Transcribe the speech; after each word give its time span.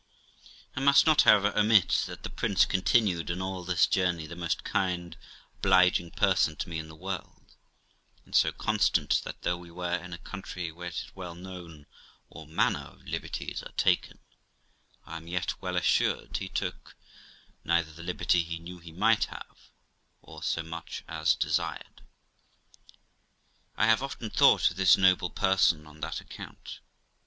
I 0.75 0.79
must 0.79 1.05
not, 1.05 1.21
however, 1.21 1.55
omit 1.55 2.05
that 2.07 2.23
the 2.23 2.31
prince 2.31 2.65
continued 2.65 3.29
in 3.29 3.39
all 3.39 3.63
this 3.63 3.85
journey 3.85 4.25
the 4.25 4.35
most 4.35 4.63
kind, 4.63 5.15
obliging 5.57 6.09
person 6.09 6.55
to 6.55 6.69
me 6.69 6.79
in 6.79 6.87
the 6.87 6.95
world, 6.95 7.53
and 8.25 8.35
so 8.35 8.51
constant 8.51 9.21
that, 9.25 9.43
though 9.43 9.57
we 9.57 9.69
were 9.69 9.93
in 10.03 10.11
a 10.11 10.17
country 10.17 10.71
where 10.71 10.87
it 10.87 10.95
is 10.95 11.15
well 11.15 11.35
known 11.35 11.85
all 12.31 12.47
manner 12.47 12.79
of 12.79 13.05
liber 13.05 13.27
ties 13.27 13.61
are 13.61 13.73
taken, 13.73 14.17
1 15.03 15.17
am 15.17 15.27
yet 15.27 15.61
well 15.61 15.75
assured 15.75 16.35
he 16.37 16.45
neither 16.47 16.71
took 16.71 16.95
the 17.95 18.01
liberty 18.03 18.41
he 18.41 18.57
knew 18.57 18.79
he 18.79 18.91
might 18.91 19.25
have, 19.25 19.69
or 20.23 20.41
so 20.41 20.63
much 20.63 21.03
as 21.07 21.35
desired 21.35 22.01
it. 22.01 22.01
I 23.77 23.85
have 23.85 24.01
often 24.01 24.31
thought 24.31 24.71
of 24.71 24.77
this 24.77 24.97
noble 24.97 25.29
person 25.29 25.85
on 25.85 25.99
that 25.99 26.19
account. 26.19 26.79